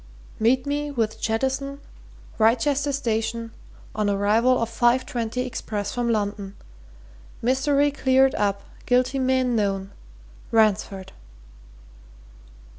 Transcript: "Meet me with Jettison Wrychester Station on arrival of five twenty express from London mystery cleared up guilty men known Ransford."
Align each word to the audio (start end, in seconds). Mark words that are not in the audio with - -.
"Meet 0.39 0.65
me 0.65 0.89
with 0.89 1.21
Jettison 1.21 1.79
Wrychester 2.39 2.91
Station 2.91 3.51
on 3.93 4.09
arrival 4.09 4.57
of 4.59 4.67
five 4.67 5.05
twenty 5.05 5.41
express 5.41 5.93
from 5.93 6.09
London 6.09 6.55
mystery 7.39 7.91
cleared 7.91 8.33
up 8.33 8.63
guilty 8.87 9.19
men 9.19 9.55
known 9.55 9.91
Ransford." 10.49 11.11